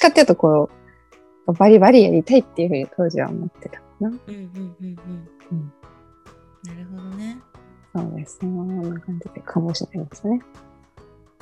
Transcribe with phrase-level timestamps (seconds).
[0.00, 0.70] ちかっていうとこ
[1.46, 4.08] う、バリバリやりたいっていうふうに当時は思ってたかな。
[4.08, 4.96] うんうんうんうん。
[5.52, 5.72] うん
[6.62, 7.38] なるほどね。
[7.94, 8.48] そうですね。
[8.50, 10.42] こんな感じでかもしれないですね。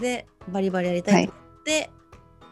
[0.00, 1.30] で、バリバリやりたいっ
[1.64, 1.90] て、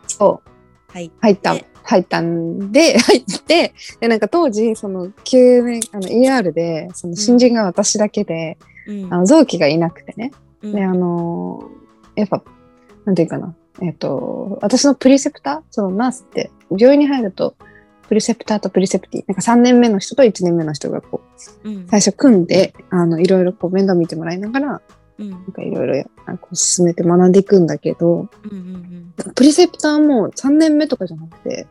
[0.08, 0.92] そう。
[0.92, 1.12] はい。
[1.20, 10.32] 入ったで、入ったんで、 入って、で、なんか当時、その、9年、あの、ER で、その、新人が私だけで、うんあの、臓器がいなくてね。
[10.62, 12.42] うんで、あのーやっぱ、
[13.04, 13.54] なんていうかな。
[13.82, 17.56] えっ、と、私のプリセプター、そのナースって、病院に入ると、
[18.08, 21.22] プリセプターとプリセプティ、なんか3年目の人と1年目の人がこ
[21.64, 21.86] う、うん。
[21.88, 24.82] 最初組んで、あの、いろいろこう面倒見てもらいながら、
[25.18, 25.30] うん。
[25.30, 26.04] なんかいろいろ
[26.52, 31.66] 進めて学んでいくんだけど、うんうんプリセプターも3年目とかじゃなくて、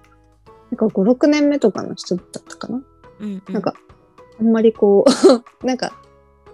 [0.71, 2.81] なんか5、6年目とかの人だったかな、
[3.19, 3.53] うんうん。
[3.53, 3.75] なんか、
[4.39, 5.35] あんまりこう、
[5.65, 5.93] なんか、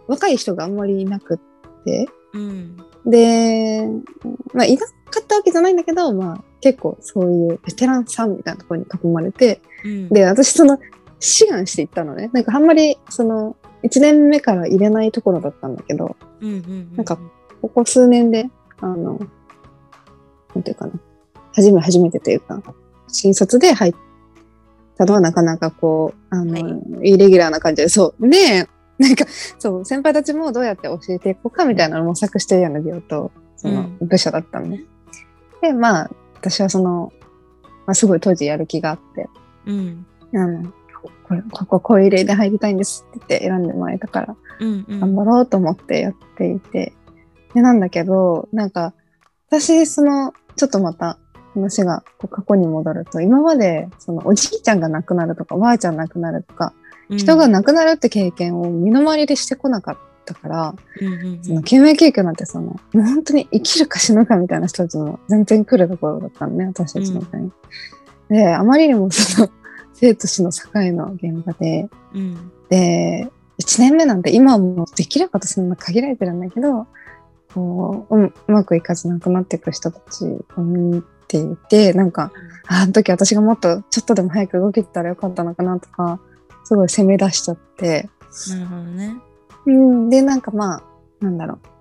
[0.07, 3.87] 若い人があんまりいなくって、うんで、
[4.53, 10.79] まあ、いなかったわけじゃないんだけど、まあ、結構そういうベテランさんみたいなところに囲まれて、うんで、私その、
[11.19, 12.29] 志願していったのね。
[12.33, 17.17] なんかあんまり、その、1年目から入れないところだったんだけど、うんうんうんなんか
[17.61, 19.19] ここ数年で、あの、
[20.55, 20.93] なんていうかな、
[21.53, 22.61] 初め初めてというか、
[23.07, 23.93] 新卒で入っ
[24.97, 26.59] たのはなかなかこう、あの、は
[27.03, 28.29] いイレギュラーな感じで、そう。
[28.29, 28.67] で、
[29.01, 29.25] なんか、
[29.57, 34.83] そう、先輩たちもどうやって教えていこうかみたいなのを模索してるような病棟、そのうん部署だったのね。
[35.61, 37.11] で、まあ、私はその、
[37.87, 39.27] まあ、すごい当時やる気があって、
[39.65, 40.71] うんあの、
[41.23, 46.93] これ、ここ、こういう例で入りたいんですって言って選んでもらえたから、うんうん頑張ろうと思ってやっていて。
[47.55, 48.93] で、なんだけど、なんか、
[49.49, 51.17] 私、その、ちょっとまた
[51.53, 56.73] 話がこう過去に戻ると、今まで、その、おじいちゃんが亡くなるとか、おばあちゃん亡くなるとか、
[57.17, 61.43] 人が亡くなるって経験を身の回りでしてこなかったから、うんうんうん。
[61.43, 67.51] その、救命救急なんてその、もう本当に生きるか死ぬかみたいな人たちも全然来るところだったのね、私たちの国、
[68.29, 69.49] で、あまりにもその、
[69.93, 72.51] 生と死の境の現場で、うん。
[72.69, 76.87] で、1年目なんて今はもうできることそんな限られてるんだけど、
[77.53, 80.25] こう、うんうまくいかず亡くなっていく人たち
[80.57, 82.31] を見ていて、なんか、
[82.67, 86.19] ああの時私がもっとちょっとでも早く動けてたらよかったのかなとか、
[86.63, 88.09] すごい責め出しちゃって、
[88.49, 89.15] なるほどね。
[89.65, 90.83] うん、で、なんかまあ、
[91.19, 91.71] なんだろう。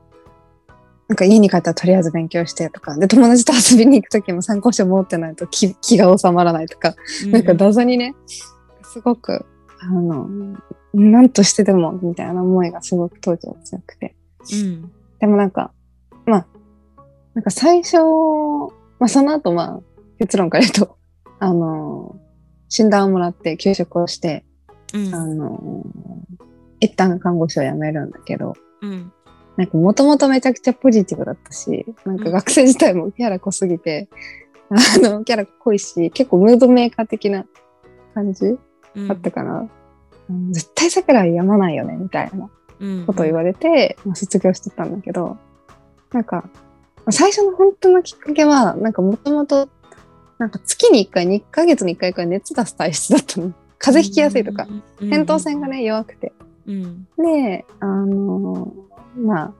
[1.08, 6.94] なんか家に帰ったらとりあえず勉強してとか、で、友達と遊びに行く時も参考書持ってないと気 気が収まらないとか、
[7.26, 8.14] なんか謎にね、
[8.84, 9.44] すごく、
[9.80, 10.28] あの、
[10.92, 14.14] なんとしてでも、みたいな思いがすごく当時は強くて。
[14.52, 14.92] うん。
[15.18, 15.72] でもなんか、
[16.26, 16.46] まあ、
[17.34, 17.96] なんか最初、
[18.98, 19.80] まあその後まあ、
[20.18, 20.96] 結論から言うと、
[21.40, 22.16] あの、
[22.68, 24.44] 診断をもらって休職をして、
[24.94, 25.14] うん。
[25.14, 25.84] あの、
[26.80, 29.12] 一旦看護師を辞めるんだけど、うん。
[29.56, 34.08] なんかもともとめちゃくちゃポジティブだったし、なんか学生時代もキャラ濃すぎて、
[34.70, 37.44] あの、キャラ濃いし、結構ムードメーカー的な
[38.14, 38.56] 感じ
[38.94, 39.08] うん。
[39.08, 39.68] だったかな。
[40.30, 40.52] うん。
[40.52, 42.48] 絶対桜井やまないよね、みたいな
[42.80, 43.06] うん。
[43.06, 45.36] ことを言われて、まあ卒業してたんだけど、
[46.12, 46.48] なんか、
[46.96, 49.68] まあ最初の本当のきっかけは、なんかもともと、
[50.38, 53.52] なんか月に1回、2ヶ月に1回くらい熱出す体質だったの。
[53.80, 54.68] 風邪ひきやすいとか、
[55.00, 56.32] 扁桃腺がね、弱くて。
[56.66, 57.08] うん。
[57.18, 58.72] で、あの
[59.16, 59.52] まあ、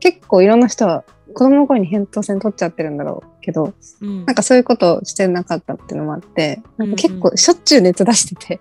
[0.00, 1.04] 結構いろんな人は
[1.34, 4.24] 子供の頃に扁桃腺取っちゃってるんだろうけど、うん。
[4.24, 8.60] なんかそういうことをしてなかったっていうのもあって、なんか結構しょっちゅう熱出してて、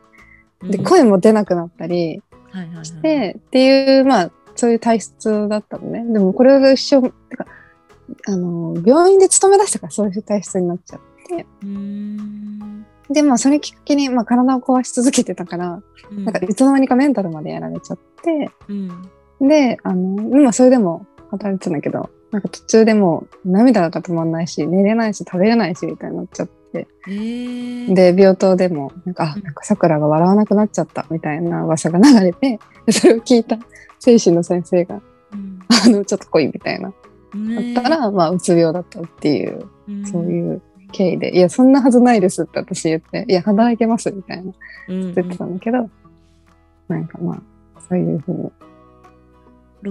[0.61, 2.21] で、声も出なくなったり
[2.51, 6.05] はいはいはいして、っていう、まあ、そういう体質だったのね。
[6.11, 7.45] でもこれが一緒、てか、
[8.27, 11.45] あの、病院で勤め出してからそういう体質になっちゃって、
[13.09, 16.25] で、まあ、それきっかけに、まあ、体を壊し続けてたから、うん。
[16.25, 19.47] なんか、いつの間にかメンタルまでやられちゃって、うん。
[19.47, 26.87] で、あの、今それでも働いてたんだけど、なんか途中でもう涙が止まんないし、寝れないし、食べれないし、みたいになっちゃって。
[27.07, 27.93] えー。
[27.93, 33.57] で、病棟でも、なんか、あ、なんか桜が笑わなくなっちゃった、みたいな噂が流れて、でそれを聞いた
[33.99, 35.01] 精神の先生が、
[35.31, 35.59] うん。
[35.69, 36.91] あの、ちょっと来い、みたいな。
[37.33, 40.05] ねだったら、まあ、うつ病だったっていう、うん。
[40.05, 44.51] そういう経緯で、いや、そんなはずないですって私言って、いや、働いてます、みたいな。
[44.89, 45.89] うん言ってたんだけど、
[46.87, 48.51] なんかまあ、そういうふうに。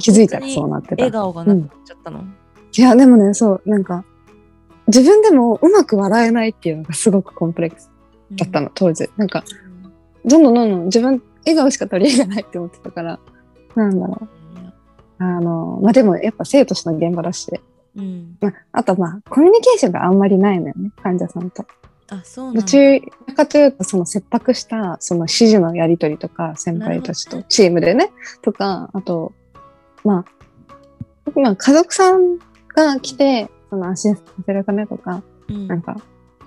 [0.01, 0.95] 気づいたらそうなってた。
[0.97, 2.25] 笑顔がなくなっちゃったの、
[2.77, 4.05] いや、でもね、そう、なんか、
[4.89, 7.91] 自分でもうまく笑えないっていうのがすごくコンプレックス
[8.33, 9.09] だったの、当時。
[9.17, 9.45] なんか、
[10.25, 13.19] どんどんどんどん自分、笑顔しか取り柄がないって思ってたから、
[13.75, 14.29] なんだろう。
[15.19, 17.51] あの、まあ、でもやっぱ生としての現場だし、
[17.97, 21.65] うん、まあ、あとまあ、コミュニケーションがあんまりないのよね、患者さんと。
[22.11, 22.67] あそうなんどだ。
[22.67, 28.11] ちらかというと、その切迫した、その指示のやり取りとか、先輩たちとチームでね、
[28.43, 29.33] とか、あと、
[30.05, 32.39] まあ、まあ、家族さん
[32.75, 35.67] が来て、その安心させるためとか、うん。
[35.67, 35.97] なんか、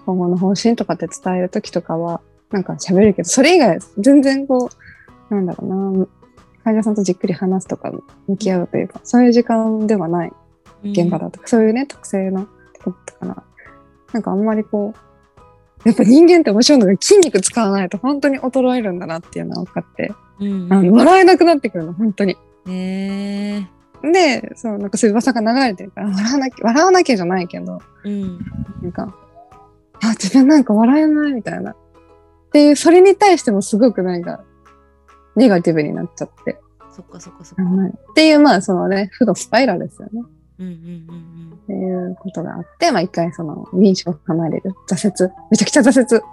[0.05, 2.21] 今後の方針とかって伝えるときとかは、
[2.51, 4.69] なんか喋るけど、それ以外、全然こ
[5.29, 6.07] う、なんだろうな、
[6.63, 7.91] 患者さんとじっくり話すとか、
[8.27, 10.33] 向き合うというか、そういう時間ではない
[10.83, 12.47] 現場だとか、そういうね、特性の
[12.83, 13.43] ことかな。
[14.13, 14.93] なんかあんまりこ
[15.85, 20.73] う、やっぱ人間って面白いのが筋肉使わないと本当に衰えるんだなっていうのは分かって、うん。
[20.73, 22.37] あの笑えなくなってくるの、本当に。
[22.67, 23.67] へえ。
[24.11, 28.39] で、そう、なんかそういう噂が流れてるから、笑わなきゃ、笑わなきゃじゃないけど、うん。
[28.81, 29.15] なんか、
[30.03, 31.71] あ、自分なんか笑えないみたいな。
[31.71, 31.75] っ
[32.51, 34.43] ていう、それに対してもすごくなんか、
[35.35, 36.59] ネガティブになっちゃって。
[36.91, 37.63] そっかそっかそっか。
[37.63, 40.23] うんっていう、まあ、そのね、負のスパイラルですよね。
[40.59, 44.73] うんうんうんっていうことがあって、まあ一回その民主を離れる。
[44.89, 45.31] 挫折。
[45.51, 46.23] めちゃくちゃ挫折。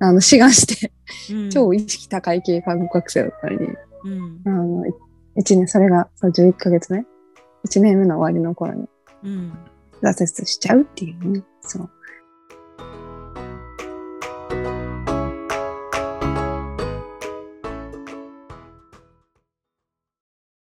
[0.00, 0.92] あの、志願して、
[1.32, 1.50] うん。
[1.50, 4.40] 超意識高い系看護学生だったり、うん。
[4.44, 4.92] あの、い
[5.36, 7.04] 一年、それが、そう、11ヶ月目？
[7.64, 8.88] 一年目の終わりの頃に
[9.22, 9.52] うん。
[10.02, 11.42] 挫折しちゃうっていうね。
[11.60, 11.90] そう。